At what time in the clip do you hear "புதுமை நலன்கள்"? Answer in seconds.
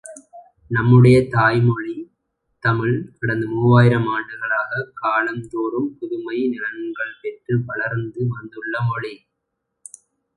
5.99-7.15